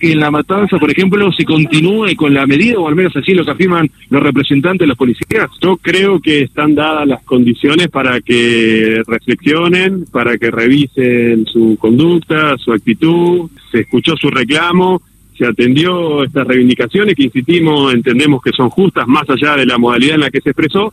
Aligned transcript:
en 0.00 0.20
la 0.20 0.30
matanza, 0.30 0.78
por 0.78 0.88
ejemplo, 0.92 1.32
se 1.32 1.44
continúe 1.44 2.14
con 2.16 2.32
la 2.32 2.46
medida, 2.46 2.78
o 2.78 2.86
al 2.86 2.94
menos 2.94 3.16
así 3.16 3.34
lo 3.34 3.44
que 3.44 3.50
afirman 3.50 3.90
los 4.08 4.22
representantes 4.22 4.78
de 4.78 4.86
los 4.86 4.96
policías? 4.96 5.50
Yo 5.60 5.76
creo 5.76 6.20
que 6.20 6.42
están 6.42 6.76
dadas 6.76 7.04
las 7.08 7.24
condiciones 7.24 7.88
para 7.88 8.20
que 8.20 9.02
reflexionen, 9.04 10.04
para 10.12 10.38
que 10.38 10.52
revisen 10.52 11.46
su 11.46 11.76
conducta, 11.80 12.56
su 12.58 12.72
actitud, 12.72 13.50
se 13.72 13.80
escuchó 13.80 14.14
su 14.16 14.30
reclamo, 14.30 15.02
se 15.36 15.44
atendió 15.44 16.22
estas 16.22 16.46
reivindicaciones 16.46 17.16
que 17.16 17.24
insistimos, 17.24 17.92
entendemos 17.92 18.40
que 18.40 18.52
son 18.52 18.70
justas 18.70 19.08
más 19.08 19.28
allá 19.28 19.56
de 19.56 19.66
la 19.66 19.78
modalidad 19.78 20.14
en 20.14 20.20
la 20.20 20.30
que 20.30 20.42
se 20.42 20.50
expresó 20.50 20.92